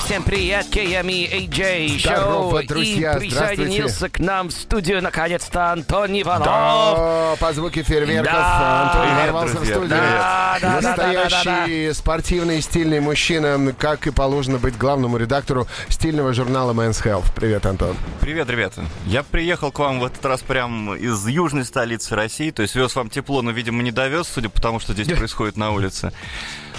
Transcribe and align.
всем 0.00 0.22
привет, 0.22 0.66
KME 0.70 1.48
AJ 1.48 1.98
Здорово, 2.00 2.60
Шоу. 2.60 2.66
друзья, 2.66 3.14
И 3.16 3.20
присоединился 3.20 4.08
к 4.08 4.18
нам 4.18 4.48
в 4.48 4.52
студию 4.52 5.02
наконец-то 5.02 5.72
Антон 5.72 6.10
Иванов. 6.20 6.46
Да, 6.46 7.36
по 7.38 7.52
звуке 7.52 7.82
фейерверков 7.82 8.32
Да. 8.32 8.82
Антон 8.82 9.02
Привет, 9.02 9.32
ворвался 9.32 9.58
в 9.58 9.64
студию. 9.64 9.88
Да, 9.88 10.58
да, 10.60 10.80
да, 10.80 10.80
Настоящий 10.80 11.92
спортивный 11.92 12.60
стильный 12.62 13.00
мужчина, 13.00 13.74
как 13.78 14.06
и 14.06 14.10
положено 14.10 14.58
быть 14.58 14.76
главному 14.76 15.16
редактору 15.16 15.66
стильного 15.88 16.32
журнала 16.32 16.72
Men's 16.72 17.02
Health. 17.04 17.26
Привет, 17.34 17.66
Антон. 17.66 17.96
Привет, 18.20 18.48
ребята. 18.50 18.84
Я 19.06 19.22
приехал 19.22 19.70
к 19.72 19.78
вам 19.78 20.00
в 20.00 20.04
этот 20.04 20.24
раз 20.24 20.40
прям 20.42 20.94
из 20.94 21.26
южной 21.26 21.64
столицы 21.64 22.14
России, 22.14 22.50
то 22.50 22.62
есть 22.62 22.74
вез 22.74 22.94
вам 22.94 23.10
тепло, 23.10 23.42
но, 23.42 23.50
видимо, 23.50 23.82
не 23.82 23.92
довез, 23.92 24.28
судя 24.32 24.48
по 24.48 24.60
тому, 24.60 24.80
что 24.80 24.92
здесь 24.92 25.08
происходит 25.16 25.56
на 25.56 25.72
улице. 25.72 26.12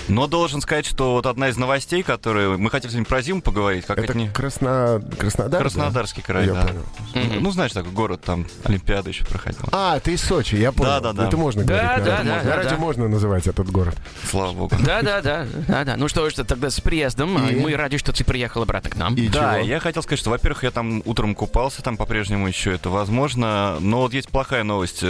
Но 0.10 0.28
должен 0.28 0.60
сказать, 0.62 0.86
что 0.86 1.14
вот 1.14 1.26
одна 1.26 1.50
из 1.50 1.58
новостей, 1.58 2.04
которые... 2.04 2.58
Мы 2.58 2.70
хотели 2.70 2.92
сегодня 3.04 3.10
про 3.10 3.22
зиму 3.22 3.42
поговорить, 3.42 3.86
как 3.86 3.98
Это 3.98 4.12
это 4.12 4.18
не... 4.18 4.30
Красно... 4.30 5.02
Краснодар? 5.18 5.52
да? 5.52 5.60
Краснодарский 5.60 6.22
край, 6.24 6.46
Я 6.48 6.54
да. 6.54 6.62
понял. 6.68 7.42
Ну, 7.42 7.52
знаешь, 7.52 7.72
такой 7.72 7.92
город, 7.92 8.22
там 8.24 8.46
Олимпиада 8.64 9.10
еще 9.10 9.26
проходила. 9.26 9.66
А, 9.72 10.00
ты 10.00 10.14
из 10.14 10.22
Сочи, 10.22 10.56
я 10.56 10.72
понял. 10.72 10.92
Да-да-да. 10.92 11.28
Это 11.28 11.38
можно 11.38 11.64
Да, 11.64 11.74
говорить. 11.74 12.06
да, 12.06 12.18
да, 12.18 12.24
На 12.24 12.44
да, 12.44 12.56
радио 12.58 12.70
да. 12.72 12.78
можно 12.78 13.08
называть 13.08 13.48
этот 13.48 13.70
город. 13.70 13.96
Слава 14.30 14.54
богу. 14.54 14.76
Да, 14.84 15.02
да, 15.02 15.22
да, 15.22 15.46
да, 15.68 15.84
да. 15.84 15.98
Ну 15.98 16.08
что 16.08 16.30
ж, 16.30 16.34
тогда 16.34 16.70
с 16.70 16.80
приездом. 16.80 17.38
И? 17.48 17.56
Мы 17.56 17.76
рады, 17.76 17.98
что 17.98 18.14
ты 18.14 18.24
приехал 18.24 18.64
обратно 18.64 18.90
к 18.90 18.96
нам. 18.96 19.16
И 19.16 19.28
да, 19.28 19.56
чего? 19.56 19.66
я 19.68 19.80
хотел 19.80 20.04
сказать, 20.04 20.20
что, 20.20 20.30
во-первых, 20.30 20.64
я 20.64 20.72
там 20.72 21.02
утром 21.06 21.36
купался, 21.36 21.82
там 21.82 21.98
по-прежнему 21.98 22.48
еще 22.48 22.74
это 22.74 22.90
возможно, 22.90 23.78
но 23.80 24.02
вот 24.02 24.14
есть 24.14 24.30
плохая 24.30 24.64
новость. 24.64 25.04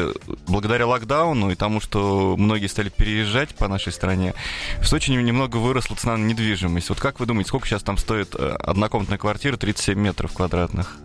Благодаря 0.47 0.87
локдауну 0.87 1.51
и 1.51 1.55
тому, 1.55 1.79
что 1.79 2.35
многие 2.37 2.67
стали 2.67 2.89
переезжать 2.89 3.55
по 3.55 3.67
нашей 3.67 3.91
стране, 3.93 4.33
в 4.79 4.85
Сочи 4.87 5.11
немного 5.11 5.57
выросла 5.57 5.95
цена 5.95 6.17
на 6.17 6.25
недвижимость. 6.25 6.89
Вот 6.89 6.99
как 6.99 7.19
вы 7.19 7.25
думаете, 7.25 7.49
сколько 7.49 7.67
сейчас 7.67 7.82
там 7.83 7.97
стоит 7.97 8.35
э, 8.35 8.55
однокомнатная 8.59 9.17
квартира 9.17 9.57
37 9.57 9.99
метров 9.99 10.33
квадратных? 10.33 10.97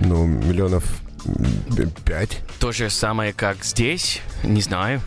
Ну, 0.00 0.26
миллионов 0.26 0.84
пять. 2.04 2.40
То 2.60 2.72
же 2.72 2.90
самое, 2.90 3.32
как 3.32 3.64
здесь. 3.64 4.20
Не 4.42 4.60
знаю. 4.60 5.00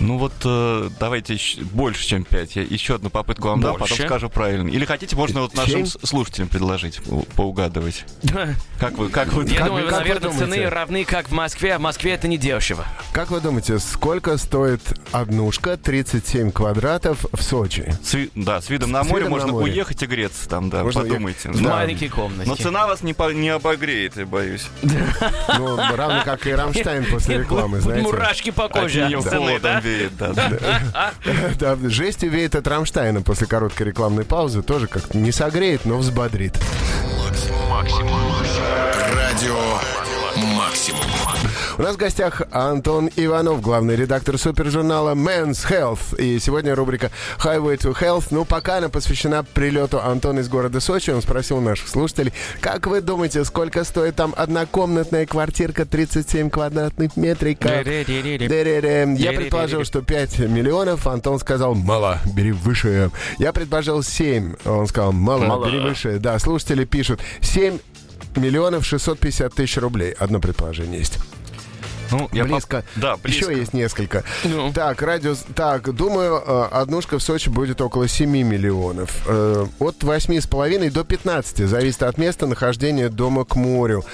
Ну 0.00 0.16
вот 0.16 0.32
э, 0.44 0.90
давайте 1.00 1.34
еще- 1.34 1.62
больше, 1.62 2.06
чем 2.06 2.24
5. 2.24 2.56
Я 2.56 2.62
еще 2.62 2.94
одну 2.94 3.10
попытку 3.10 3.48
вам 3.48 3.60
дам, 3.60 3.76
потом 3.76 3.98
скажу 3.98 4.30
правильно. 4.30 4.68
Или 4.68 4.84
хотите, 4.84 5.16
можно 5.16 5.40
вот 5.40 5.54
нашим 5.54 5.84
Семь? 5.84 5.86
с- 5.86 5.98
слушателям 6.06 6.48
предложить 6.48 7.02
по- 7.02 7.22
поугадывать. 7.36 8.04
Как 8.78 8.96
вы, 8.96 9.08
как 9.08 9.32
вы, 9.32 9.44
Я 9.44 9.56
Как 9.58 9.66
думаю, 9.66 9.84
вы- 9.86 9.90
как 9.90 9.98
вы 9.98 10.04
наверное, 10.08 10.30
думаете? 10.30 10.54
цены 10.54 10.70
равны, 10.70 11.04
как 11.04 11.28
в 11.28 11.32
Москве. 11.32 11.74
А 11.74 11.78
в 11.78 11.80
Москве 11.80 12.12
это 12.12 12.28
не 12.28 12.38
дешево. 12.38 12.86
Как 13.12 13.32
вы 13.32 13.40
думаете, 13.40 13.80
сколько 13.80 14.36
стоит 14.38 14.80
однушка 15.10 15.76
37 15.76 16.52
квадратов 16.52 17.26
в 17.32 17.42
Сочи? 17.42 17.92
С 18.04 18.16
да, 18.36 18.60
с 18.60 18.70
видом 18.70 18.92
на 18.92 19.02
С 19.02 19.08
море 19.08 19.24
видом 19.24 19.32
на 19.38 19.44
можно 19.46 19.52
море. 19.58 19.72
уехать 19.72 20.00
и 20.04 20.06
греться 20.06 20.48
там, 20.48 20.70
да, 20.70 20.84
Можно 20.84 21.00
подумайте. 21.02 21.48
В 21.50 21.60
Да. 21.60 21.70
маленькой 21.70 22.08
комнате. 22.08 22.48
Но 22.48 22.54
цена 22.54 22.86
вас 22.86 23.02
не, 23.02 23.14
по- 23.14 23.32
не 23.32 23.48
обогреет, 23.48 24.16
я 24.16 24.26
боюсь. 24.26 24.68
Ну, 24.82 25.76
равно 25.96 26.22
как 26.24 26.46
и 26.46 26.52
Рамштайн 26.52 27.04
после 27.10 27.38
рекламы, 27.38 27.80
знаете. 27.80 28.04
Мурашки 28.04 28.50
по 28.50 28.68
коже 28.68 29.06
От 29.06 29.24
холодом 29.24 29.60
да? 29.62 29.80
Веет, 29.88 30.16
да, 30.16 30.32
да. 30.32 31.12
Да, 31.58 31.76
жестью 31.88 32.30
веет 32.30 32.54
от 32.54 32.66
Рамштайна 32.66 33.22
после 33.22 33.46
короткой 33.46 33.88
рекламной 33.88 34.24
паузы. 34.24 34.62
Тоже 34.62 34.86
как-то 34.86 35.16
не 35.16 35.32
согреет, 35.32 35.84
но 35.84 35.98
взбодрит. 35.98 36.56
Радио 39.14 39.54
Максимум. 39.64 40.07
У 41.78 41.82
нас 41.82 41.94
в 41.94 41.96
гостях 41.96 42.42
Антон 42.50 43.08
Иванов, 43.14 43.60
главный 43.60 43.94
редактор 43.94 44.36
супержурнала 44.36 45.14
Men's 45.14 45.64
Health. 45.70 46.20
И 46.20 46.40
сегодня 46.40 46.74
рубрика 46.74 47.12
Highway 47.38 47.78
to 47.78 47.96
Health. 47.96 48.24
Ну, 48.32 48.44
пока 48.44 48.78
она 48.78 48.88
посвящена 48.88 49.44
прилету 49.44 50.00
Антона 50.00 50.40
из 50.40 50.48
города 50.48 50.80
Сочи. 50.80 51.10
Он 51.10 51.22
спросил 51.22 51.60
наших 51.60 51.86
слушателей, 51.86 52.32
как 52.60 52.88
вы 52.88 53.00
думаете, 53.00 53.44
сколько 53.44 53.84
стоит 53.84 54.16
там 54.16 54.34
однокомнатная 54.36 55.24
квартирка 55.24 55.86
37 55.86 56.50
квадратных 56.50 57.16
метриков? 57.16 57.70
Я 57.70 59.32
предположил, 59.32 59.84
что 59.84 60.02
5 60.02 60.40
миллионов. 60.40 61.06
Антон 61.06 61.38
сказал, 61.38 61.76
мало, 61.76 62.18
бери 62.34 62.50
выше. 62.50 63.12
Я 63.38 63.52
предположил 63.52 64.02
7. 64.02 64.56
Он 64.64 64.88
сказал, 64.88 65.12
мало, 65.12 65.44
Мало. 65.44 65.66
бери 65.66 65.78
выше. 65.78 66.18
Да, 66.18 66.40
слушатели 66.40 66.84
пишут, 66.84 67.20
7 67.40 67.78
миллионов 68.34 68.84
650 68.84 69.54
тысяч 69.54 69.76
рублей. 69.76 70.10
Одно 70.18 70.40
предположение 70.40 70.98
есть. 70.98 71.20
Ну, 72.10 72.28
я 72.32 72.44
близко. 72.44 72.78
поп- 72.78 73.02
Да, 73.02 73.16
близко. 73.16 73.50
Еще 73.50 73.60
есть 73.60 73.72
несколько. 73.74 74.24
Ну. 74.44 74.72
Так, 74.72 75.02
радиус. 75.02 75.44
Так, 75.54 75.94
думаю, 75.94 76.42
э, 76.46 76.64
однушка 76.72 77.18
в 77.18 77.22
Сочи 77.22 77.48
будет 77.48 77.80
около 77.80 78.08
7 78.08 78.30
миллионов. 78.42 79.10
Э, 79.26 79.66
От 79.78 80.02
8,5 80.02 80.90
до 80.90 81.04
15. 81.04 81.66
Зависит 81.66 82.02
от 82.02 82.18
места 82.18 82.46
нахождения 82.46 83.08
дома 83.08 83.44
к 83.44 83.56
морю. 83.56 84.04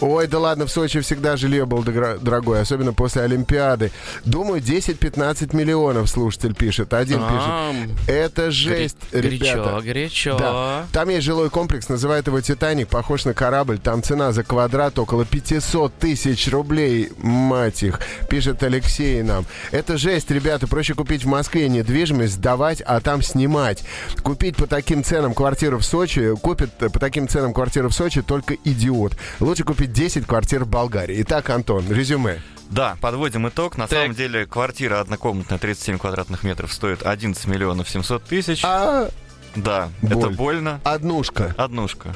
Ой, 0.00 0.26
да 0.26 0.38
ладно, 0.40 0.66
в 0.66 0.70
Сочи 0.70 1.00
всегда 1.00 1.36
жилье 1.36 1.64
было 1.64 1.84
дорогое, 1.84 2.60
особенно 2.62 2.92
после 2.92 3.22
Олимпиады. 3.22 3.92
Думаю, 4.24 4.60
10-15 4.60 5.54
миллионов, 5.54 6.08
слушатель 6.10 6.54
пишет. 6.54 6.92
Один 6.92 7.20
А, 7.22 7.72
пишет. 7.72 8.08
Это 8.08 8.50
жесть, 8.50 8.96
Горячо, 9.12 9.44
ребята. 9.54 9.80
горячо. 9.84 10.38
Да. 10.38 10.86
Там 10.92 11.08
есть 11.08 11.24
жилой 11.24 11.50
комплекс, 11.50 11.88
называют 11.88 12.26
его 12.26 12.40
«Титаник», 12.40 12.88
похож 12.88 13.24
на 13.24 13.34
корабль. 13.34 13.78
Там 13.78 14.02
цена 14.02 14.32
за 14.32 14.42
квадрат 14.42 14.98
около 14.98 15.24
500 15.24 15.92
тысяч 15.94 16.48
рублей, 16.48 17.10
мать 17.42 17.82
их, 17.82 18.00
пишет 18.30 18.62
Алексей 18.62 19.22
нам. 19.22 19.44
Это 19.70 19.98
жесть, 19.98 20.30
ребята, 20.30 20.66
проще 20.66 20.94
купить 20.94 21.24
в 21.24 21.28
Москве 21.28 21.68
недвижимость, 21.68 22.34
сдавать, 22.34 22.80
а 22.80 23.00
там 23.00 23.22
снимать. 23.22 23.82
Купить 24.22 24.56
по 24.56 24.66
таким 24.66 25.04
ценам 25.04 25.34
квартиру 25.34 25.78
в 25.78 25.84
Сочи, 25.84 26.34
купит 26.36 26.70
э, 26.80 26.88
по 26.88 26.98
таким 26.98 27.28
ценам 27.28 27.52
квартиру 27.52 27.88
в 27.88 27.92
Сочи 27.94 28.22
только 28.22 28.54
идиот. 28.54 29.16
Лучше 29.40 29.64
купить 29.64 29.92
10 29.92 30.26
квартир 30.26 30.64
в 30.64 30.68
Болгарии. 30.68 31.20
Итак, 31.22 31.50
Антон, 31.50 31.84
резюме. 31.90 32.40
Да, 32.70 32.96
подводим 33.00 33.46
итог. 33.48 33.76
На 33.76 33.86
Так. 33.86 33.98
самом 33.98 34.14
деле 34.14 34.46
квартира 34.46 35.00
однокомнатная 35.00 35.58
37 35.58 35.98
квадратных 35.98 36.42
метров 36.42 36.72
стоит 36.72 37.02
11 37.04 37.46
миллионов 37.46 37.88
700 37.90 38.24
тысяч. 38.24 38.62
А 38.64 39.08
Да, 39.54 39.90
Боль. 40.00 40.12
это 40.18 40.28
больно. 40.30 40.80
однушка. 40.84 41.54
Однушка. 41.58 42.14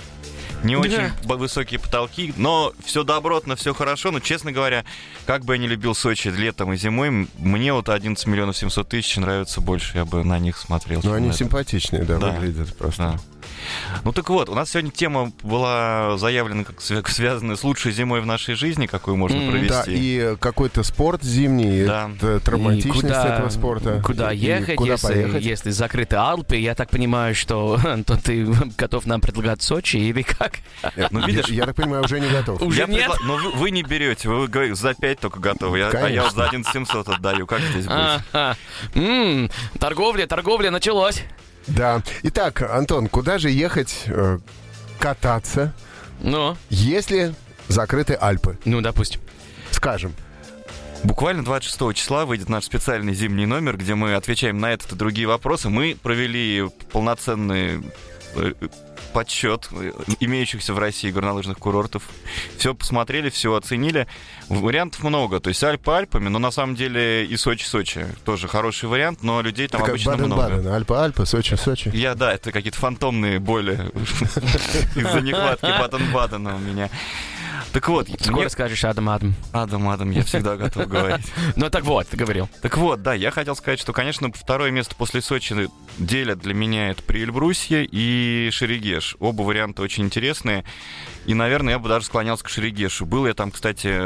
Не 0.64 0.76
очень 0.76 1.10
высокие 1.22 1.78
потолки, 1.78 2.32
но 2.36 2.72
все 2.84 3.04
добротно, 3.04 3.56
все 3.56 3.74
хорошо. 3.74 4.10
Но, 4.10 4.20
честно 4.20 4.52
говоря, 4.52 4.84
как 5.26 5.44
бы 5.44 5.54
я 5.54 5.58
не 5.58 5.68
любил 5.68 5.94
Сочи 5.94 6.28
летом 6.28 6.72
и 6.72 6.76
зимой, 6.76 7.28
мне 7.38 7.72
вот 7.72 7.88
11 7.88 8.26
миллионов 8.26 8.56
700 8.56 8.88
тысяч 8.88 9.16
нравится 9.16 9.60
больше. 9.60 9.98
Я 9.98 10.04
бы 10.04 10.24
на 10.24 10.38
них 10.38 10.56
смотрел. 10.56 11.00
Ну, 11.02 11.12
они 11.12 11.32
симпатичные, 11.32 12.02
да, 12.02 12.18
Да. 12.18 12.30
выглядят 12.32 12.76
просто. 12.76 13.02
Да. 13.02 13.20
Ну 14.04 14.12
так 14.12 14.28
вот, 14.30 14.48
у 14.48 14.54
нас 14.54 14.70
сегодня 14.70 14.90
тема 14.90 15.32
была 15.42 16.16
заявлена 16.18 16.64
как 16.64 16.76
свя- 16.80 17.06
связанная 17.08 17.56
с 17.56 17.64
лучшей 17.64 17.92
зимой 17.92 18.20
в 18.20 18.26
нашей 18.26 18.54
жизни, 18.54 18.86
какую 18.86 19.16
можно 19.16 19.36
М, 19.38 19.50
провести. 19.50 19.68
Да, 19.68 19.84
и 19.86 20.36
какой-то 20.38 20.82
спорт 20.82 21.22
зимний, 21.22 21.84
Да. 21.84 22.10
И 22.20 22.38
травматичность 22.40 23.00
куда- 23.02 23.34
этого 23.34 23.48
спорта. 23.48 24.02
Куда 24.04 24.32
И 24.32 24.38
ехать, 24.38 24.76
куда 24.76 24.92
если, 24.92 25.06
поехать? 25.08 25.42
если 25.44 25.70
закрыты 25.70 26.16
Алпы? 26.16 26.56
Я 26.56 26.74
так 26.74 26.90
понимаю, 26.90 27.34
что 27.34 27.78
Антон, 27.84 28.18
ты 28.18 28.44
готов 28.78 29.06
нам 29.06 29.20
предлагать 29.20 29.62
Сочи 29.62 29.96
или 29.96 30.22
как? 30.22 30.58
Ну, 31.10 31.26
видишь, 31.26 31.46
Я, 31.48 31.56
я 31.56 31.66
так 31.66 31.76
понимаю, 31.76 32.04
уже 32.04 32.20
не 32.20 32.28
готов. 32.28 32.60
Уже 32.62 32.80
я 32.80 32.86
нет? 32.86 33.10
предла- 33.10 33.16
Но 33.24 33.36
вы, 33.36 33.50
вы 33.52 33.70
не 33.70 33.82
берете, 33.82 34.28
вы, 34.28 34.46
говорите, 34.48 34.74
за 34.76 34.94
5 34.94 35.20
только 35.20 35.40
готовы, 35.40 35.78
я, 35.78 35.88
а 35.88 36.08
я 36.08 36.22
вот 36.24 36.32
за 36.34 36.44
11 36.46 36.72
700 36.72 37.08
отдаю. 37.08 37.46
Как 37.46 37.60
здесь 37.60 37.84
быть? 37.86 37.94
Ага. 38.32 38.56
М, 38.94 39.50
Торговля, 39.78 40.26
торговля 40.26 40.70
началось. 40.70 41.22
Да. 41.66 42.02
Итак, 42.22 42.62
Антон, 42.62 43.08
куда 43.08 43.38
же 43.38 43.50
ехать 43.50 44.04
э, 44.06 44.38
кататься, 44.98 45.72
Ну, 46.22 46.56
если 46.70 47.34
закрыты 47.68 48.14
Альпы? 48.14 48.58
ну, 48.64 48.80
допустим. 48.80 49.20
Скажем. 49.70 50.14
Буквально 51.04 51.44
26 51.44 51.94
числа 51.94 52.24
выйдет 52.24 52.48
наш 52.48 52.64
специальный 52.64 53.14
зимний 53.14 53.46
номер, 53.46 53.76
где 53.76 53.94
мы 53.94 54.14
отвечаем 54.14 54.58
на 54.58 54.72
этот 54.72 54.92
и 54.92 54.96
другие 54.96 55.28
вопросы. 55.28 55.68
Мы 55.68 55.96
провели 56.02 56.68
полноценный 56.90 57.82
подсчет 59.12 59.68
э, 59.72 59.92
имеющихся 60.20 60.74
в 60.74 60.78
России 60.78 61.10
горнолыжных 61.10 61.58
курортов. 61.58 62.02
Все 62.58 62.74
посмотрели, 62.74 63.30
все 63.30 63.54
оценили. 63.54 64.06
Вариантов 64.48 65.02
много. 65.02 65.40
То 65.40 65.48
есть 65.48 65.62
Альпы 65.64 65.90
Альпами, 65.90 66.28
но 66.28 66.38
на 66.38 66.50
самом 66.50 66.74
деле 66.76 67.24
и 67.24 67.36
Сочи-Сочи. 67.36 68.06
Тоже 68.24 68.48
хороший 68.48 68.88
вариант, 68.88 69.22
но 69.22 69.40
людей 69.40 69.68
там 69.68 69.82
Это 69.82 69.92
обычно 69.92 70.16
много. 70.16 70.42
Баден-Баден, 70.42 70.68
Альпа-Альпа, 70.68 71.24
Сочи-Сочи. 71.24 71.90
Я, 71.94 72.14
да, 72.14 72.34
это 72.34 72.52
какие-то 72.52 72.78
фантомные 72.78 73.38
боли 73.38 73.80
из-за 74.94 75.20
нехватки 75.20 75.66
Баден-Бадена 75.66 76.56
у 76.56 76.58
меня. 76.58 76.90
Так 77.76 77.90
вот, 77.90 78.08
Скоро 78.20 78.36
мне- 78.40 78.48
скажешь 78.48 78.82
Адам 78.86 79.10
Адам. 79.10 79.34
Адам, 79.52 79.86
Адам, 79.90 80.10
я 80.10 80.24
всегда 80.24 80.56
готов 80.56 80.88
говорить. 80.88 81.26
Ну 81.56 81.68
так 81.68 81.84
вот, 81.84 82.08
ты 82.08 82.16
говорил. 82.16 82.48
Так 82.62 82.78
вот, 82.78 83.02
да, 83.02 83.12
я 83.12 83.30
хотел 83.30 83.54
сказать, 83.54 83.78
что, 83.78 83.92
конечно, 83.92 84.32
второе 84.32 84.70
место 84.70 84.94
после 84.96 85.20
Сочи 85.20 85.54
делят 85.98 86.38
для 86.38 86.54
меня 86.54 86.88
это 86.88 87.02
Приэльбрусье 87.02 87.84
и 87.84 88.48
Шерегеш. 88.50 89.16
Оба 89.20 89.42
варианта 89.42 89.82
очень 89.82 90.04
интересные. 90.04 90.64
И, 91.26 91.34
наверное, 91.34 91.74
я 91.74 91.78
бы 91.78 91.88
даже 91.88 92.06
склонялся 92.06 92.44
к 92.44 92.48
Шерегешу. 92.48 93.04
Был 93.06 93.26
я 93.26 93.34
там, 93.34 93.50
кстати, 93.50 94.00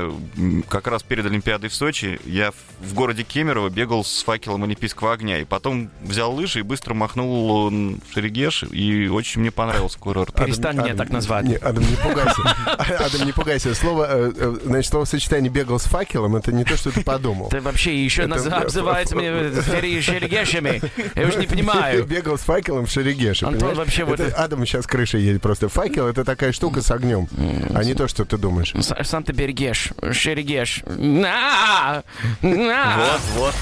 как 0.69 0.87
раз 0.87 1.03
перед 1.03 1.27
Олимпиадой 1.27 1.69
в 1.71 1.75
Сочи. 1.75 2.19
Я 2.25 2.51
в- 2.81 2.95
городе 2.95 3.23
Кемерово 3.23 3.69
бегал 3.69 4.05
с 4.05 4.23
факелом 4.23 4.65
Олимпийского 4.65 5.13
огня. 5.13 5.39
И 5.39 5.45
потом 5.45 5.91
взял 6.03 6.33
лыжи 6.35 6.61
и 6.61 6.63
быстро 6.63 6.95
махнул 6.95 7.71
Шерегеш. 8.15 8.65
И 8.71 9.09
очень 9.09 9.41
мне 9.41 9.51
понравился 9.51 9.99
курорт. 9.99 10.35
Перестань 10.35 10.77
меня 10.79 10.95
так 10.95 11.11
назвать. 11.11 11.45
Не, 11.45 11.57
Адам, 11.57 11.85
не 11.85 11.97
пугайся. 11.97 12.43
Адам, 12.99 13.27
не 13.27 13.33
пугайся. 13.33 13.75
Слово, 13.75 14.07
э, 14.09 14.33
э, 14.37 14.57
значит, 14.65 14.91
словосочетание 14.91 15.51
«бегал 15.51 15.79
с 15.79 15.85
факелом»— 15.85 16.37
это 16.37 16.53
не 16.53 16.65
то, 16.65 16.77
что 16.77 16.91
ты 16.91 17.03
подумал. 17.03 17.49
Ты 17.49 17.61
вообще 17.61 18.03
еще 18.05 18.23
обзывается 18.25 19.17
мне 19.17 19.27
фери- 19.61 20.01
шерегешами. 20.01 20.81
Я 21.15 21.27
уж 21.27 21.37
не 21.37 21.47
понимаю. 21.47 22.05
Бегал 22.11 22.39
с 22.39 22.43
факелом 22.43 22.87
в 22.87 22.91
Шерегеше, 22.91 23.47
Антон 23.47 23.75
вообще 23.75 24.05
вот- 24.05 24.21
Адам 24.21 24.65
сейчас 24.67 24.87
крыша 24.87 25.19
едет 25.19 25.43
просто. 25.43 25.69
Факел— 25.69 26.07
это 26.09 26.25
такая 26.25 26.53
штука 26.53 26.81
с 26.83 26.91
огнем, 26.91 27.10
а 27.75 27.85
не 27.85 27.95
то, 27.95 28.09
что 28.09 28.25
ты 28.25 28.37
думаешь. 28.39 28.73
С- 28.75 28.95
Сам 29.09 29.23
ты 29.25 29.33
берегешь, 29.33 29.91
шерегеш. 30.13 30.83
На! 30.87 32.03
На! 32.43 32.97
Вот, 33.37 33.53
вот. 33.53 33.55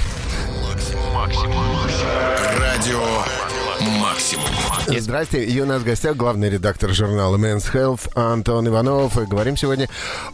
Радио 2.58 3.00
Максимум. 4.00 4.44
Здрасте, 4.98 5.44
и 5.44 5.60
у 5.60 5.66
нас 5.66 5.82
в 5.82 5.84
гостях 5.84 6.16
главный 6.16 6.48
редактор 6.50 6.90
журнала 6.92 7.36
Men's 7.36 7.72
Health 7.72 8.10
Антон 8.14 8.66
Иванов. 8.68 9.18
И 9.18 9.24
говорим 9.26 9.56
сегодня 9.56 9.88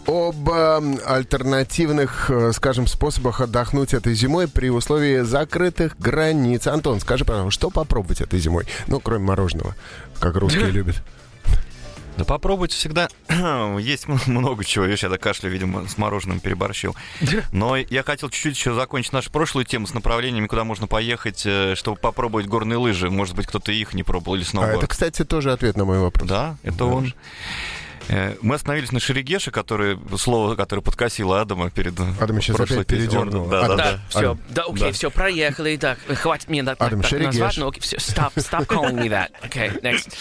об 0.07 0.49
э, 0.49 0.81
альтернативных, 1.07 2.31
э, 2.31 2.53
скажем, 2.53 2.87
способах 2.87 3.41
отдохнуть 3.41 3.95
этой 3.95 4.15
зимой 4.15 4.49
при 4.49 4.71
условии 4.71 5.21
закрытых 5.23 5.99
границ. 5.99 6.67
Антон, 6.67 7.01
скажи, 7.01 7.25
пожалуйста, 7.25 7.51
что 7.53 7.71
попробовать 7.71 8.21
этой 8.21 8.39
зимой? 8.39 8.67
Ну, 8.87 9.01
кроме 9.01 9.25
мороженого, 9.25 9.75
как 10.21 10.37
русские 10.37 10.67
любят. 10.71 10.97
Да 12.17 12.25
попробуйте 12.25 12.77
всегда. 12.77 13.09
Есть 13.79 14.07
много 14.27 14.65
чего. 14.65 14.85
Я 14.87 14.97
до 15.09 15.19
кашля, 15.19 15.49
видимо, 15.49 15.89
с 15.89 15.99
мороженым 15.99 16.41
переборщил. 16.41 16.95
Но 17.53 17.77
я 17.77 18.03
хотел 18.03 18.31
чуть-чуть 18.31 18.57
еще 18.57 18.75
закончить 18.75 19.13
нашу 19.13 19.31
прошлую 19.31 19.65
тему 19.65 19.87
с 19.87 19.95
направлениями, 19.95 20.47
куда 20.47 20.65
можно 20.65 20.87
поехать, 20.87 21.43
э, 21.45 21.75
чтобы 21.77 21.97
попробовать 21.99 22.47
горные 22.47 22.77
лыжи. 22.77 23.11
Может 23.11 23.35
быть, 23.35 23.47
кто-то 23.47 23.73
их 23.73 23.95
не 23.95 24.03
пробовал 24.05 24.37
или 24.37 24.45
А 24.45 24.47
сноуборд. 24.47 24.79
это, 24.79 24.87
кстати, 24.87 25.25
тоже 25.25 25.53
ответ 25.53 25.77
на 25.77 25.85
мой 25.85 25.99
вопрос. 25.99 26.29
Да, 26.29 26.57
это 26.63 26.85
он. 26.85 27.13
Э, 28.09 28.35
Мы 28.43 28.55
остановились 28.57 28.93
на 28.93 29.01
Шерегеше, 29.01 29.51
который, 29.51 29.99
слово, 30.19 30.55
которое 30.57 30.83
подкосило 30.83 31.41
Адама 31.41 31.71
перед 31.71 31.99
Адам 31.99 32.41
сейчас 32.41 32.57
прошлой 32.57 32.83
опять 32.83 32.87
передернул. 32.99 33.47
Да, 33.49 33.61
да, 33.61 33.65
Адам, 33.67 33.77
да. 33.77 33.93
Да, 33.93 34.01
все, 34.09 34.39
да, 34.51 34.63
окей, 34.65 34.79
Да. 34.89 34.93
все, 34.93 35.11
проехали, 35.11 35.77
так, 35.77 35.99
хватит 36.07 36.49
мне 36.49 36.63
так, 36.65 36.77
Адам, 36.81 37.01
так 37.01 37.11
Шерегеш. 37.11 37.27
назвать, 37.27 37.57
ну 37.59 37.69
окей, 37.69 37.81
все, 37.81 37.97
stop, 37.97 38.33
stop 38.37 38.67
calling 38.67 38.95
me 38.97 39.09
that. 39.09 39.31
Okay, 39.49 39.81
next. 39.83 40.13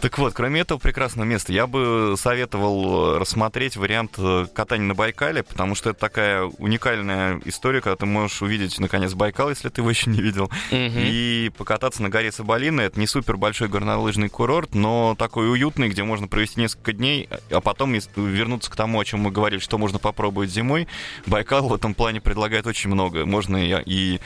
Так 0.00 0.18
вот, 0.18 0.32
кроме 0.34 0.60
этого 0.62 0.78
прекрасного 0.78 1.26
места, 1.26 1.52
я 1.52 1.66
бы 1.66 2.14
советовал 2.18 3.18
рассмотреть 3.18 3.76
вариант 3.76 4.14
э, 4.18 4.46
катания 4.52 4.86
на 4.86 4.94
Байкале, 4.94 5.42
потому 5.42 5.74
что 5.74 5.90
это 5.90 6.00
такая 6.00 6.44
уникальная 6.44 7.40
история, 7.44 7.80
когда 7.80 7.96
ты 7.96 8.06
можешь 8.06 8.42
увидеть, 8.42 8.78
наконец, 8.80 9.12
Байкал, 9.14 9.50
если 9.50 9.68
ты 9.68 9.80
его 9.80 9.90
еще 9.90 10.10
не 10.10 10.20
видел, 10.20 10.50
и 10.70 11.50
покататься 11.56 12.02
на 12.02 12.08
горе 12.08 12.32
Соболино. 12.32 12.80
Это 12.80 12.98
не 12.98 13.06
супер 13.06 13.36
большой 13.36 13.68
горнолыжный 13.68 14.28
курорт, 14.28 14.74
но 14.74 15.14
такой 15.18 15.50
уютный, 15.50 15.88
где 15.88 16.02
можно 16.02 16.26
провести 16.26 16.60
несколько 16.60 16.92
дней, 16.92 17.01
а 17.50 17.60
потом 17.60 17.94
если 17.94 18.10
вернуться 18.16 18.70
к 18.70 18.76
тому, 18.76 19.00
о 19.00 19.04
чем 19.04 19.20
мы 19.20 19.30
говорили, 19.30 19.60
что 19.60 19.78
можно 19.78 19.98
попробовать 19.98 20.50
зимой. 20.50 20.88
Байкал 21.26 21.68
в 21.68 21.74
этом 21.74 21.94
плане 21.94 22.20
предлагает 22.20 22.66
очень 22.66 22.90
много. 22.90 23.26
Можно 23.26 23.56
и, 23.56 23.82
и 23.86 24.20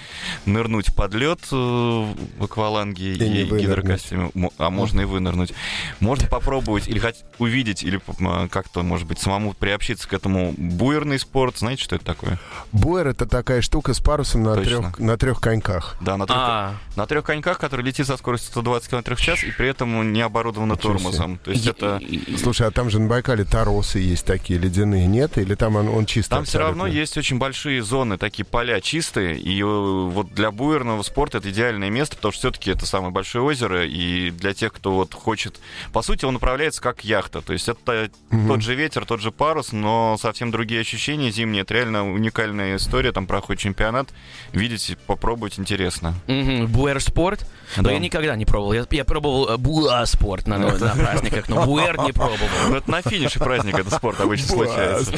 нырнуть 0.44 0.94
под 0.94 1.14
лед 1.14 1.40
э, 1.52 1.56
в 1.56 2.44
акваланге 2.44 3.12
И 3.12 3.42
и, 3.42 3.44
гидрокостюме, 3.44 4.30
а 4.58 4.70
можно 4.70 5.00
и 5.02 5.04
вынырнуть. 5.04 5.52
Можно 6.00 6.28
попробовать 6.28 6.88
или 6.88 6.98
хоть 6.98 7.24
увидеть, 7.38 7.82
или 7.82 8.00
как-то, 8.48 8.82
может 8.82 9.06
быть, 9.06 9.18
самому 9.18 9.54
приобщиться 9.54 10.08
к 10.08 10.12
этому 10.12 10.54
буерный 10.56 11.18
спорт. 11.18 11.58
Знаете, 11.58 11.82
что 11.82 11.96
это 11.96 12.04
такое? 12.04 12.38
Буэр— 12.72 13.08
это 13.08 13.26
такая 13.26 13.60
штука 13.60 13.94
с 13.94 14.00
парусом 14.00 14.42
на 14.42 14.54
трех, 14.56 14.98
на 14.98 15.16
трех 15.16 15.40
коньках. 15.40 15.96
Да, 16.00 16.16
на 16.16 16.26
трех, 16.26 16.38
А, 16.38 16.74
на 16.96 17.06
трех 17.06 17.24
коньках, 17.24 17.58
который 17.58 17.84
летит 17.84 18.06
со 18.06 18.16
скоростью 18.16 18.50
120 18.50 18.90
км 18.90 19.14
в 19.14 19.20
час 19.20 19.44
и 19.44 19.50
при 19.50 19.68
этом 19.68 20.12
не 20.12 20.20
оборудовано 20.20 20.74
себе. 20.74 20.82
тормозом. 20.82 21.38
То 21.38 21.50
есть 21.50 21.66
это... 21.66 22.00
Слушай, 22.42 22.65
а 22.66 22.70
там 22.70 22.90
же 22.90 22.98
на 22.98 23.08
Байкале 23.08 23.44
торосы 23.44 23.98
есть 23.98 24.24
такие 24.26 24.58
ледяные, 24.58 25.06
нет? 25.06 25.38
Или 25.38 25.54
там 25.54 25.76
он, 25.76 25.88
он 25.88 26.06
чистый 26.06 26.30
Там 26.30 26.44
все 26.44 26.58
равно 26.58 26.84
абсолютно? 26.84 26.98
есть 27.00 27.16
очень 27.18 27.38
большие 27.38 27.82
зоны, 27.82 28.18
такие 28.18 28.44
поля 28.44 28.80
чистые, 28.80 29.38
и 29.38 29.60
э, 29.60 29.64
вот 29.64 30.32
для 30.34 30.50
буерного 30.50 31.02
спорта 31.02 31.38
это 31.38 31.50
идеальное 31.50 31.90
место, 31.90 32.16
потому 32.16 32.32
что 32.32 32.40
все-таки 32.40 32.70
это 32.70 32.86
самое 32.86 33.12
большое 33.12 33.44
озеро, 33.44 33.86
и 33.86 34.30
для 34.30 34.54
тех, 34.54 34.72
кто 34.72 34.92
вот 34.92 35.14
хочет... 35.14 35.60
По 35.92 36.02
сути, 36.02 36.24
он 36.24 36.36
управляется 36.36 36.80
как 36.82 37.04
яхта, 37.04 37.40
то 37.40 37.52
есть 37.52 37.68
это 37.68 38.10
тот 38.48 38.62
же 38.62 38.74
ветер, 38.74 39.04
тот 39.06 39.20
же 39.20 39.30
парус, 39.30 39.72
но 39.72 40.16
совсем 40.20 40.50
другие 40.50 40.80
ощущения 40.80 41.30
зимние, 41.30 41.62
это 41.62 41.74
реально 41.74 42.10
уникальная 42.10 42.76
история, 42.76 43.12
там 43.12 43.26
проходит 43.26 43.62
чемпионат, 43.62 44.08
видеть, 44.52 44.96
попробовать 45.06 45.58
интересно. 45.58 46.14
буэр 46.26 47.00
спорт? 47.00 47.46
Но 47.76 47.84
Да. 47.84 47.92
я 47.92 47.98
никогда 47.98 48.36
не 48.36 48.46
пробовал. 48.46 48.72
Я, 48.72 48.86
я 48.90 49.04
пробовал 49.04 49.48
э, 49.50 49.56
буа 49.56 50.04
спорт 50.06 50.46
на, 50.46 50.58
на 50.58 50.94
праздниках, 50.94 51.48
но 51.48 51.64
буэр 51.64 51.98
не 52.00 52.12
пробовал. 52.12 52.48
Ну, 52.68 52.76
это 52.76 52.90
на 52.90 53.02
финише 53.02 53.38
праздника 53.38 53.80
этот 53.80 53.94
спорт 53.94 54.20
обычно 54.20 54.54
Буа, 54.56 54.66
случается. 54.66 55.12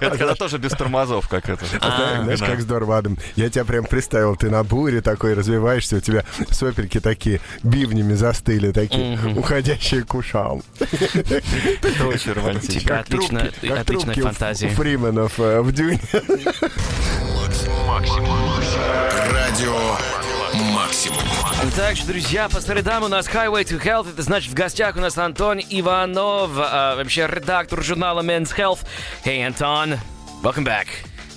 Это 0.00 0.18
когда 0.18 0.34
тоже 0.34 0.58
без 0.58 0.72
тормозов, 0.72 1.28
как 1.28 1.48
это. 1.48 1.64
А 1.80 1.96
знаешь, 1.96 2.38
знаешь, 2.38 2.40
как 2.40 2.60
здорово, 2.60 2.98
Адам. 2.98 3.18
Я 3.36 3.50
тебя 3.50 3.64
прям 3.64 3.84
представил, 3.84 4.36
ты 4.36 4.50
на 4.50 4.62
буре 4.64 5.00
такой 5.00 5.34
развиваешься, 5.34 5.96
у 5.96 6.00
тебя 6.00 6.24
сопельки 6.50 7.00
такие 7.00 7.40
бивнями 7.62 8.14
застыли, 8.14 8.72
такие, 8.72 9.18
уходящие 9.36 10.04
к 10.04 10.14
ушам. 10.14 10.62
Это 10.78 12.06
очень 12.06 12.32
романтично. 12.32 12.80
Типа, 12.80 12.98
отлично, 13.00 13.38
Трубки- 13.40 13.68
как 13.68 13.78
отличная 13.80 14.14
фантазия. 14.14 14.68
Фрименов 14.68 15.38
э, 15.38 15.60
в 15.60 15.72
дюне. 15.72 16.00
Радио 19.32 19.76
Максимум. 20.54 21.22
Также, 21.74 22.04
друзья, 22.04 22.48
по 22.48 22.60
средам 22.60 23.04
у 23.04 23.08
нас 23.08 23.26
Highway 23.26 23.64
to 23.64 23.82
Health. 23.82 24.12
Это 24.12 24.22
значит, 24.22 24.52
в 24.52 24.54
гостях 24.54 24.96
у 24.96 25.00
нас 25.00 25.18
Антон 25.18 25.58
Иванов, 25.58 26.50
а, 26.56 26.96
вообще 26.96 27.26
редактор 27.28 27.82
журнала 27.82 28.22
Men's 28.22 28.54
Health. 28.56 28.80
Hey, 29.24 29.44
Антон, 29.44 29.98
welcome 30.42 30.64
back. 30.64 30.86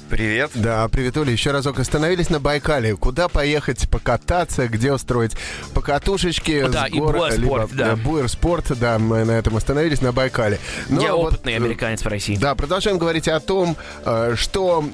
Привет. 0.10 0.52
Да, 0.56 0.88
привет, 0.88 1.18
Оля. 1.18 1.32
Еще 1.32 1.52
разок 1.52 1.80
остановились 1.80 2.30
на 2.30 2.40
Байкале. 2.40 2.96
Куда 2.96 3.28
поехать 3.28 3.90
покататься, 3.90 4.68
где 4.68 4.94
устроить 4.94 5.34
покатушечки? 5.74 6.66
Да, 6.68 6.88
с 6.88 6.92
и 6.92 6.98
буэр-спорт, 6.98 7.72
да. 7.74 7.94
э, 7.94 7.96
буэр-спорт, 7.98 8.72
да, 8.80 9.00
мы 9.00 9.26
на 9.26 9.32
этом 9.32 9.58
остановились, 9.58 10.02
на 10.02 10.14
Байкале. 10.14 10.60
Но 10.88 11.02
Я 11.02 11.14
вот, 11.14 11.34
опытный 11.34 11.54
э, 11.54 11.56
американец 11.58 12.04
в 12.04 12.08
России. 12.08 12.38
Да, 12.38 12.56
продолжаем 12.56 12.98
говорить 12.98 13.28
о 13.28 13.40
том, 13.42 13.76
э, 14.06 14.36
что 14.38 14.86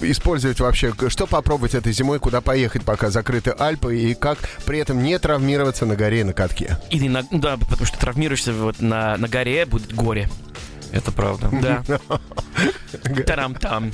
использовать 0.00 0.58
вообще, 0.60 0.94
что 1.08 1.26
попробовать 1.26 1.74
этой 1.74 1.92
зимой, 1.92 2.18
куда 2.18 2.40
поехать, 2.40 2.82
пока 2.82 3.10
закрыты 3.10 3.54
Альпы, 3.58 3.96
и 3.96 4.14
как 4.14 4.38
при 4.64 4.78
этом 4.78 5.02
не 5.02 5.18
травмироваться 5.18 5.84
на 5.84 5.96
горе 5.96 6.20
и 6.20 6.24
на 6.24 6.32
катке. 6.32 6.78
Или 6.90 7.08
на, 7.08 7.24
да, 7.30 7.58
потому 7.58 7.84
что 7.84 7.98
травмируешься 7.98 8.52
вот 8.52 8.80
на, 8.80 9.16
на 9.18 9.28
горе, 9.28 9.66
будет 9.66 9.94
горе. 9.94 10.30
Это 10.92 11.12
правда. 11.12 11.50
Да. 11.52 11.82
Тарам-там. 13.26 13.92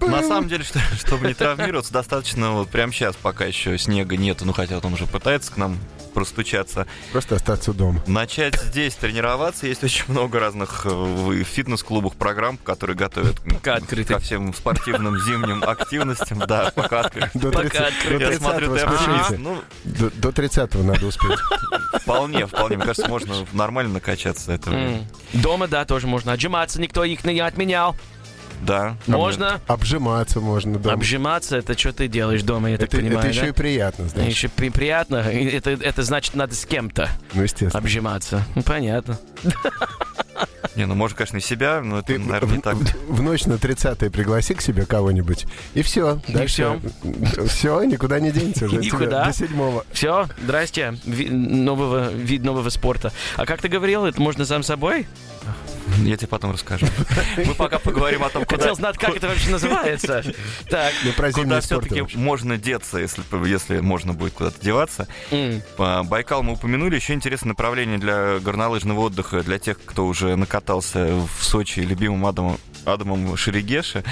На 0.00 0.22
самом 0.22 0.48
деле, 0.48 0.64
что- 0.64 0.80
чтобы 0.98 1.28
не 1.28 1.34
травмироваться, 1.34 1.92
достаточно 1.92 2.52
вот 2.52 2.68
прямо 2.68 2.92
сейчас, 2.92 3.16
пока 3.16 3.44
еще 3.46 3.76
снега 3.78 4.16
нету, 4.16 4.44
ну 4.44 4.52
хотя 4.52 4.76
вот 4.76 4.84
он 4.84 4.94
уже 4.94 5.06
пытается 5.06 5.52
к 5.52 5.56
нам 5.56 5.78
простучаться, 6.20 6.86
Просто 7.12 7.36
остаться 7.36 7.72
дома. 7.72 8.02
начать 8.06 8.54
здесь 8.60 8.94
тренироваться. 8.94 9.66
Есть 9.66 9.82
очень 9.82 10.04
много 10.08 10.38
разных 10.38 10.82
э, 10.84 10.88
в 10.90 11.42
фитнес-клубах 11.44 12.12
программ, 12.14 12.58
которые 12.58 12.94
готовят 12.94 13.40
ко 13.62 14.18
всем 14.18 14.52
спортивным 14.52 15.18
зимним 15.18 15.64
активностям. 15.64 16.40
Да, 16.40 16.72
пока 16.74 17.00
открыты. 17.00 17.30
До 17.38 17.50
Пока 17.50 17.68
30 17.68 17.80
открыто. 17.80 18.18
до 18.18 18.20
Я 18.20 18.26
30 18.28 18.42
смотрю, 18.42 18.74
ты 18.74 18.78
спешите. 18.80 19.10
оптимист. 19.10 19.30
Ну, 19.38 19.62
До, 19.84 20.10
до 20.10 20.32
30 20.32 20.74
надо 20.74 21.06
успеть. 21.06 21.38
вполне, 22.02 22.46
вполне. 22.46 22.76
Мне 22.76 22.84
кажется, 22.84 23.08
можно 23.08 23.34
нормально 23.54 23.94
накачаться 23.94 24.44
за 24.44 24.52
это 24.52 24.68
время. 24.70 25.06
М. 25.32 25.40
Дома, 25.40 25.68
да, 25.68 25.86
тоже 25.86 26.06
можно 26.06 26.32
отжиматься, 26.32 26.78
никто 26.82 27.02
их 27.04 27.24
не 27.24 27.40
отменял. 27.40 27.96
Да. 28.62 28.96
Можно 29.06 29.60
Обжиматься 29.66 30.40
можно 30.40 30.78
дома. 30.78 30.94
обжиматься, 30.94 31.56
это 31.56 31.76
что 31.78 31.92
ты 31.92 32.08
делаешь 32.08 32.42
дома, 32.42 32.70
я 32.70 32.76
так 32.78 32.88
это, 32.88 32.96
понимаю, 32.98 33.18
это 33.20 33.28
еще 33.28 33.40
да? 33.42 33.46
и 33.48 33.52
приятно, 33.52 34.08
знаешь. 34.08 34.28
Еще 34.32 34.48
при- 34.48 34.68
приятно, 34.70 35.28
и 35.30 35.46
это, 35.46 35.70
это 35.70 36.02
значит, 36.02 36.34
надо 36.34 36.54
с 36.54 36.64
кем-то 36.66 37.08
Ну, 37.34 37.42
естественно. 37.42 37.78
обжиматься. 37.78 38.44
Ну, 38.54 38.62
понятно. 38.62 39.18
Не, 40.76 40.86
ну 40.86 40.94
можно, 40.94 41.16
конечно, 41.16 41.38
и 41.38 41.40
себя, 41.40 41.80
но 41.82 41.98
это, 41.98 42.06
Ты 42.14 42.18
наверное, 42.18 42.56
не 42.56 42.62
так. 42.62 42.76
в, 42.76 43.14
в 43.16 43.22
ночь 43.22 43.44
на 43.44 43.58
30 43.58 43.98
пригласи 44.12 44.54
к 44.54 44.60
себе 44.62 44.86
кого-нибудь, 44.86 45.46
и 45.74 45.82
все. 45.82 46.20
И 46.28 46.46
всё. 46.46 46.80
Все, 47.48 47.82
никуда 47.82 48.20
не 48.20 48.30
денется 48.30 48.66
уже. 48.66 48.76
Никуда. 48.76 49.24
До 49.26 49.32
седьмого. 49.32 49.84
Все, 49.92 50.28
здрасте, 50.42 50.94
Ви- 51.04 51.28
нового, 51.28 52.10
вид 52.12 52.44
нового 52.44 52.68
спорта. 52.70 53.12
А 53.36 53.46
как 53.46 53.60
ты 53.60 53.68
говорил, 53.68 54.04
это 54.06 54.20
можно 54.20 54.44
сам 54.44 54.62
собой? 54.62 55.06
Я 56.04 56.16
тебе 56.16 56.28
потом 56.28 56.52
расскажу. 56.52 56.86
Мы 57.36 57.54
пока 57.54 57.78
поговорим 57.78 58.24
о 58.24 58.30
том, 58.30 58.44
куда... 58.44 58.58
Хотел 58.58 58.74
знать, 58.76 58.98
как 58.98 59.16
это 59.16 59.28
вообще 59.28 59.50
называется. 59.50 60.24
Так. 60.68 60.92
Ну, 61.04 61.32
Куда 61.32 61.60
все-таки 61.60 62.04
можно 62.16 62.56
деться, 62.58 62.98
если, 62.98 63.22
если 63.46 63.80
можно 63.80 64.12
будет 64.12 64.34
куда-то 64.34 64.60
деваться. 64.60 65.08
Байкал 65.76 66.42
мы 66.42 66.54
упомянули. 66.54 66.96
Еще 66.96 67.14
интересное 67.14 67.50
направление 67.50 67.98
для 67.98 68.38
горнолыжного 68.40 69.00
отдыха, 69.00 69.42
для 69.42 69.58
тех, 69.58 69.78
кто 69.84 70.06
уже 70.06 70.36
накатался 70.36 71.06
в 71.06 71.44
Сочи 71.44 71.80
любимым 71.80 72.26
Адамом, 72.26 72.58
Адамом 72.84 73.36
Шерегеше. 73.36 74.04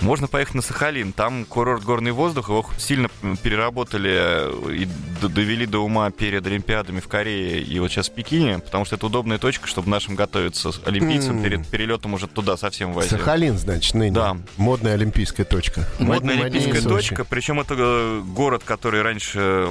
Можно 0.00 0.26
поехать 0.26 0.54
на 0.54 0.62
Сахалин. 0.62 1.12
Там 1.12 1.44
курорт 1.44 1.84
горный 1.84 2.12
воздух. 2.12 2.48
Его 2.48 2.66
сильно 2.78 3.08
переработали 3.42 4.10
э, 4.12 4.74
и 4.74 4.88
довели 5.28 5.66
до 5.66 5.80
ума 5.80 6.10
перед 6.10 6.46
Олимпиадами 6.46 7.00
в 7.00 7.08
Корее 7.08 7.62
и 7.62 7.78
вот 7.78 7.90
сейчас 7.90 8.08
в 8.08 8.12
Пекине, 8.12 8.58
потому 8.58 8.84
что 8.84 8.96
это 8.96 9.06
удобная 9.06 9.38
точка, 9.38 9.66
чтобы 9.66 9.88
нашим 9.88 10.14
готовиться 10.14 10.70
олимпийцам 10.84 11.42
перед 11.42 11.66
перелетом 11.66 12.14
уже 12.14 12.26
туда 12.26 12.56
совсем 12.56 12.92
в 12.92 12.98
Азию. 12.98 13.18
Сахалин, 13.18 13.58
значит, 13.58 13.94
ныне. 13.94 14.12
Да. 14.12 14.36
Модная 14.56 14.94
олимпийская 14.94 15.46
точка. 15.46 15.86
Модная 15.98 16.36
Моднее 16.36 16.46
олимпийская 16.46 16.82
точка, 16.82 17.24
причем 17.24 17.60
это 17.60 17.74
э, 17.78 18.22
город, 18.24 18.62
который 18.64 19.02
раньше 19.02 19.68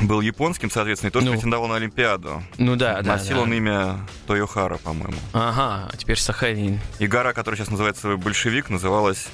был 0.00 0.20
японским, 0.20 0.70
соответственно, 0.70 1.08
и 1.08 1.12
тоже 1.12 1.26
Ну. 1.26 1.32
претендовал 1.32 1.68
на 1.68 1.76
Олимпиаду. 1.76 2.42
Ну 2.56 2.76
да, 2.76 3.00
да. 3.02 3.12
Носил 3.14 3.36
да. 3.36 3.42
он 3.42 3.52
имя 3.52 3.96
Тойохара, 4.26 4.78
по-моему. 4.78 5.16
Ага, 5.32 5.88
а 5.92 5.96
теперь 5.96 6.18
Сахалин. 6.18 6.80
И 6.98 7.06
гора, 7.06 7.32
которая 7.32 7.58
сейчас 7.58 7.70
называется 7.70 8.16
Большевик, 8.16 8.70
называлась, 8.70 9.26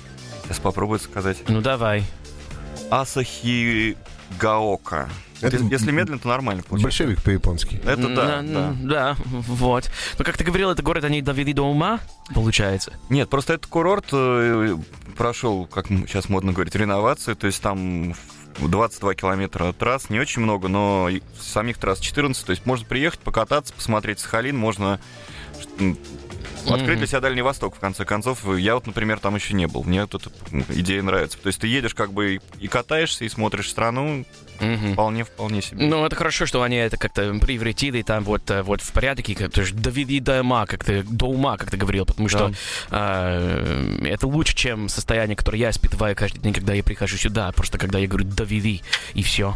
сейчас 0.44 0.58
попробую 0.60 0.98
сказать, 1.00 1.38
Ну 1.48 1.60
давай. 1.60 2.04
Асахигаока. 2.90 5.08
Это 5.40 5.56
Если- 5.58 5.90
медленно, 5.90 6.18
то 6.18 6.28
нормально 6.28 6.62
получается. 6.62 7.02
Большевик 7.04 7.22
по-японски. 7.22 7.80
Это 7.84 8.08
да, 8.14 8.40
да. 8.42 8.74
Да, 8.80 9.16
вот. 9.28 9.90
Но 10.18 10.24
как 10.24 10.38
ты 10.38 10.44
говорил, 10.44 10.70
это 10.70 10.82
город 10.82 11.04
они 11.04 11.20
довели 11.20 11.52
до 11.52 11.62
ума, 11.68 12.00
получается. 12.34 12.94
Нет, 13.10 13.28
просто 13.28 13.52
этот 13.54 13.66
курорт 13.66 14.06
э, 14.12 14.76
прошел, 15.18 15.66
как 15.66 15.88
сейчас 15.88 16.30
модно 16.30 16.52
говорить, 16.52 16.74
реновацию, 16.74 17.36
то 17.36 17.46
есть 17.46 17.60
там 17.60 18.14
22 18.58 19.14
километра 19.14 19.72
трасс, 19.72 20.10
не 20.10 20.20
очень 20.20 20.42
много, 20.42 20.68
но 20.68 21.08
самих 21.38 21.78
трасс 21.78 22.00
14, 22.00 22.44
то 22.44 22.50
есть 22.50 22.66
можно 22.66 22.86
приехать, 22.86 23.20
покататься, 23.20 23.72
посмотреть 23.74 24.20
Сахалин, 24.20 24.56
можно 24.56 25.00
открыть 26.68 26.98
для 26.98 27.06
себя 27.06 27.20
Дальний 27.20 27.42
Восток, 27.42 27.76
в 27.76 27.78
конце 27.78 28.04
концов. 28.04 28.46
Я 28.56 28.74
вот, 28.74 28.86
например, 28.86 29.18
там 29.18 29.34
еще 29.34 29.54
не 29.54 29.66
был, 29.66 29.84
мне 29.84 30.02
вот 30.02 30.14
эта 30.14 30.30
идея 30.70 31.02
нравится. 31.02 31.38
То 31.38 31.48
есть 31.48 31.60
ты 31.60 31.66
едешь 31.66 31.94
как 31.94 32.12
бы 32.12 32.40
и 32.58 32.68
катаешься, 32.68 33.24
и 33.24 33.28
смотришь 33.28 33.70
страну, 33.70 34.24
Мгм. 34.60 34.92
вполне, 34.94 35.24
вполне 35.24 35.62
себе. 35.62 35.86
Ну, 35.86 36.04
это 36.04 36.16
хорошо, 36.16 36.46
что 36.46 36.62
они 36.62 36.76
это 36.76 36.96
как-то 36.96 37.34
превратили 37.40 38.02
там 38.02 38.24
вот, 38.24 38.50
э, 38.50 38.62
вот 38.62 38.80
в 38.80 38.92
порядке, 38.92 39.34
как 39.34 39.52
то 39.52 39.60
есть 39.62 39.74
довели 39.74 40.20
до 40.20 40.40
ума, 40.40 40.66
как 40.66 40.84
ты, 40.84 41.02
до 41.02 41.26
ума, 41.26 41.56
как 41.56 41.70
ты 41.70 41.76
говорил, 41.76 42.06
потому 42.06 42.28
что 42.28 42.52
э, 42.90 43.98
это 44.04 44.26
лучше, 44.26 44.54
чем 44.54 44.88
состояние, 44.88 45.36
которое 45.36 45.58
я 45.58 45.70
испытываю 45.70 46.14
каждый 46.16 46.38
день, 46.40 46.52
когда 46.52 46.72
я 46.74 46.82
прихожу 46.82 47.16
сюда, 47.16 47.50
просто 47.52 47.78
когда 47.78 47.98
я 47.98 48.06
говорю 48.06 48.26
довели, 48.26 48.82
и 49.14 49.22
все. 49.22 49.54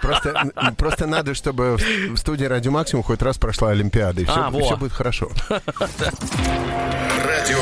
Просто, 0.00 1.06
надо, 1.06 1.34
чтобы 1.34 1.76
в 1.76 2.16
студии 2.16 2.44
Радио 2.44 2.70
Максимум 2.70 3.02
хоть 3.02 3.22
раз 3.22 3.38
прошла 3.38 3.70
Олимпиада, 3.70 4.22
и 4.22 4.24
все, 4.24 4.34
А, 4.34 4.50
будет 4.76 4.92
хорошо. 4.92 5.30
Радио 7.24 7.58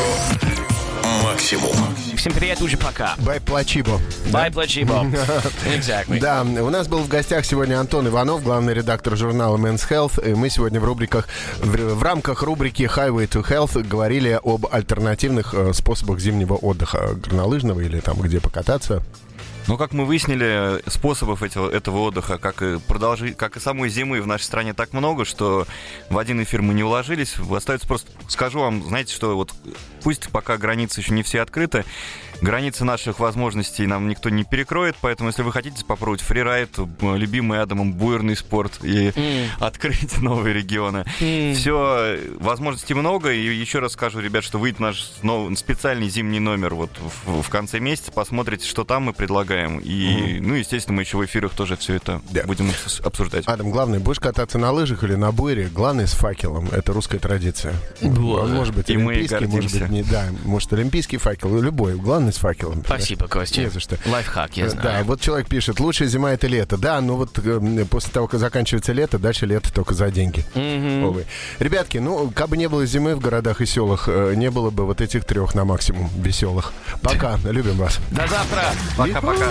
Максимум. 1.49 1.97
Всем 2.14 2.33
привет, 2.35 2.61
уже 2.61 2.76
пока. 2.76 3.14
Бай 3.21 3.40
плачибо. 3.40 3.99
Bye, 4.26 4.52
плачибо. 4.52 5.05
Exactly. 5.64 6.21
Да, 6.21 6.43
у 6.43 6.69
нас 6.69 6.88
был 6.88 6.99
в 6.99 7.09
гостях 7.09 7.47
сегодня 7.47 7.81
Антон 7.81 8.07
Иванов, 8.07 8.43
главный 8.43 8.75
редактор 8.75 9.17
журнала 9.17 9.57
Men's 9.57 9.88
Health. 9.88 10.23
И 10.31 10.35
мы 10.35 10.50
сегодня 10.50 10.78
в 10.78 10.85
рубриках, 10.85 11.26
в, 11.61 11.95
в 11.95 12.02
рамках 12.02 12.43
рубрики 12.43 12.83
Highway 12.83 13.28
to 13.28 13.43
Health 13.49 13.83
говорили 13.83 14.38
об 14.43 14.67
альтернативных 14.71 15.55
э, 15.55 15.73
способах 15.73 16.21
зимнего 16.21 16.52
отдыха, 16.55 17.14
горнолыжного 17.14 17.81
или 17.81 18.00
там 18.00 18.21
где 18.21 18.40
покататься. 18.40 19.02
Ну, 19.68 19.76
как 19.76 19.92
мы 19.92 20.06
выяснили, 20.06 20.80
способов 20.88 21.42
этого, 21.42 21.70
этого 21.70 21.98
отдыха, 21.98 22.38
как 22.38 22.62
и, 22.62 22.78
продолжи, 22.78 23.34
как 23.34 23.58
и 23.58 23.60
самой 23.60 23.90
зимы 23.90 24.22
в 24.22 24.26
нашей 24.26 24.44
стране 24.44 24.72
так 24.72 24.94
много, 24.94 25.26
что 25.26 25.66
в 26.08 26.16
один 26.16 26.42
эфир 26.42 26.62
мы 26.62 26.72
не 26.72 26.82
уложились. 26.82 27.34
Остается 27.38 27.87
просто... 27.87 28.10
Скажу 28.28 28.60
вам, 28.60 28.82
знаете, 28.84 29.12
что 29.12 29.37
вот 29.37 29.52
пусть 30.02 30.30
пока 30.30 30.56
границы 30.56 31.00
еще 31.00 31.12
не 31.12 31.22
все 31.22 31.42
открыты, 31.42 31.84
границы 32.40 32.85
наших 32.85 33.18
возможностей 33.21 33.87
нам 33.87 34.09
никто 34.09 34.28
не 34.30 34.45
перекроет, 34.45 34.97
поэтому 35.00 35.28
если 35.30 35.42
вы 35.42 35.52
хотите 35.52 35.85
попробовать 35.85 36.21
фрирайд, 36.21 36.71
любимый 37.00 37.61
Адамом 37.61 37.92
буерный 37.92 38.37
спорт 38.37 38.78
и 38.83 39.12
М. 39.14 39.49
открыть 39.61 40.18
новые 40.23 40.54
регионы, 40.54 41.04
М. 41.21 41.54
все, 41.54 42.18
возможностей 42.38 42.95
много, 42.95 43.33
и 43.33 43.40
еще 43.54 43.78
раз 43.80 43.92
скажу, 43.92 44.21
ребят, 44.21 44.45
что 44.45 44.59
выйдет 44.59 44.80
наш 44.80 45.12
нов- 45.23 45.57
специальный 45.59 46.09
зимний 46.09 46.38
номер 46.40 46.75
вот 46.75 46.90
в, 47.26 47.42
в 47.42 47.49
конце 47.49 47.80
месяца, 47.80 48.12
посмотрите, 48.12 48.66
что 48.66 48.85
там 48.85 49.04
мы 49.04 49.12
предлагаем, 49.12 49.78
и, 49.78 50.38
ну, 50.40 50.54
естественно, 50.54 50.97
мы 50.97 51.02
еще 51.02 51.16
в 51.18 51.25
эфирах 51.25 51.52
тоже 51.54 51.76
все 51.76 51.95
это 51.95 52.21
Да. 52.30 52.45
будем 52.45 52.71
обсуждать. 53.04 53.45
Адам, 53.47 53.71
главное, 53.71 53.99
будешь 53.99 54.21
кататься 54.21 54.59
на 54.59 54.71
лыжах 54.73 55.02
или 55.04 55.14
на 55.14 55.33
буере, 55.33 55.68
главное 55.73 56.07
с 56.07 56.12
факелом. 56.12 56.68
Это 56.71 56.92
русская 56.92 57.18
традиция. 57.18 57.75
Он 58.02 58.52
может 58.54 58.75
быть 58.75 58.88
И 58.90 58.97
мы 58.97 59.12
олимпийский, 59.14 59.47
может 59.47 59.73
быть 59.80 59.90
не, 59.90 60.02
да, 60.02 60.26
может 60.45 60.73
олимпийский 60.73 61.16
факел, 61.16 61.61
любой. 61.61 61.97
Главное 61.97 62.27
с 62.32 62.37
факелом. 62.38 62.82
Спасибо, 62.85 63.28
Костя. 63.28 63.61
Не 63.62 63.70
за 63.70 63.80
что. 63.80 63.97
Лайфхак, 64.06 64.56
я 64.56 64.66
Э, 64.66 64.68
знаю. 64.68 64.82
Да, 64.99 65.04
вот 65.04 65.20
человек 65.20 65.49
пишет, 65.49 65.80
лучшая 65.80 66.08
зима 66.08 66.32
это 66.32 66.47
лето. 66.47 66.76
Да, 66.76 67.00
но 67.00 67.16
вот 67.16 67.38
э, 67.38 67.85
после 67.90 68.12
того, 68.12 68.26
как 68.28 68.40
заканчивается 68.40 68.92
лето, 68.92 69.18
дальше 69.18 69.47
лето 69.47 69.73
только 69.73 69.94
за 69.94 70.11
деньги. 70.11 70.44
Мгм. 70.54 71.04
Увы. 71.04 71.26
Ребятки, 71.58 71.99
ну, 71.99 72.30
как 72.35 72.49
бы 72.49 72.56
не 72.56 72.68
было 72.68 72.85
зимы 72.87 73.14
в 73.14 73.20
городах 73.20 73.61
и 73.61 73.66
селах, 73.66 74.04
э, 74.08 74.35
не 74.35 74.50
было 74.50 74.70
бы 74.70 74.87
вот 74.87 75.00
этих 75.00 75.25
трех 75.25 75.54
на 75.54 75.64
максимум 75.64 76.11
веселых. 76.23 76.73
Пока, 77.02 77.38
любим 77.44 77.76
вас. 77.76 77.99
До 78.11 78.26
завтра. 78.26 78.64
Пока-пока. 78.97 79.49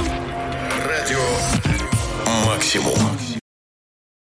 Радио 0.87 1.19
Максимум. 2.45 3.36